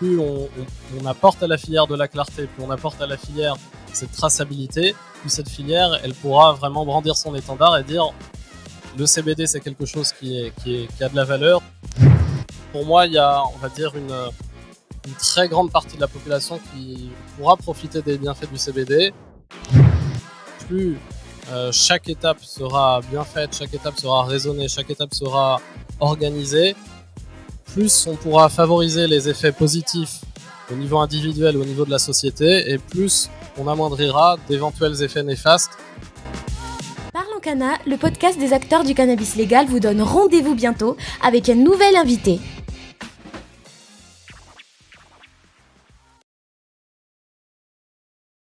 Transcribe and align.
plus 0.00 0.18
on, 0.18 0.48
apporte 1.06 1.42
à 1.42 1.46
la 1.46 1.58
filière 1.58 1.86
de 1.86 1.94
la 1.94 2.08
clarté, 2.08 2.46
plus 2.46 2.64
on 2.64 2.70
apporte 2.70 3.02
à 3.02 3.06
la 3.06 3.18
filière 3.18 3.56
cette 3.92 4.12
traçabilité, 4.12 4.94
plus 5.20 5.28
cette 5.28 5.50
filière, 5.50 6.00
elle 6.02 6.14
pourra 6.14 6.54
vraiment 6.54 6.86
brandir 6.86 7.16
son 7.16 7.34
étendard 7.34 7.76
et 7.76 7.84
dire 7.84 8.06
le 8.96 9.04
CBD 9.04 9.46
c'est 9.46 9.60
quelque 9.60 9.84
chose 9.84 10.12
qui, 10.12 10.38
est, 10.38 10.54
qui, 10.62 10.88
a 11.02 11.08
de 11.10 11.16
la 11.16 11.24
valeur. 11.24 11.60
Pour 12.72 12.86
moi, 12.86 13.06
il 13.06 13.12
y 13.12 13.18
a, 13.18 13.42
on 13.54 13.58
va 13.58 13.68
dire, 13.68 13.94
une, 13.94 14.14
une 15.06 15.14
très 15.18 15.48
grande 15.48 15.70
partie 15.70 15.96
de 15.96 16.00
la 16.00 16.08
population 16.08 16.58
qui 16.72 17.10
pourra 17.36 17.58
profiter 17.58 18.00
des 18.00 18.16
bienfaits 18.16 18.50
du 18.50 18.56
CBD. 18.56 19.12
Plus 20.66 20.98
euh, 21.50 21.70
chaque 21.72 22.08
étape 22.08 22.40
sera 22.40 23.02
bien 23.10 23.24
faite, 23.24 23.54
chaque 23.58 23.74
étape 23.74 23.98
sera 23.98 24.24
raisonnée, 24.24 24.68
chaque 24.68 24.88
étape 24.88 25.12
sera 25.12 25.60
organisée, 25.98 26.74
plus 27.74 28.06
on 28.06 28.16
pourra 28.16 28.48
favoriser 28.48 29.06
les 29.06 29.28
effets 29.28 29.52
positifs 29.52 30.20
au 30.72 30.76
niveau 30.76 30.98
individuel, 30.98 31.56
au 31.56 31.64
niveau 31.64 31.84
de 31.84 31.90
la 31.90 31.98
société, 31.98 32.70
et 32.70 32.78
plus 32.78 33.28
on 33.58 33.66
amoindrira 33.66 34.36
d'éventuels 34.48 35.02
effets 35.02 35.22
néfastes. 35.22 35.72
Parlons 37.12 37.40
Cana, 37.42 37.72
le 37.86 37.96
podcast 37.96 38.38
des 38.38 38.52
acteurs 38.52 38.84
du 38.84 38.94
cannabis 38.94 39.34
légal 39.34 39.66
vous 39.66 39.80
donne 39.80 40.00
rendez-vous 40.00 40.54
bientôt 40.54 40.96
avec 41.22 41.48
un 41.48 41.56
nouvel 41.56 41.96
invité. 41.96 42.38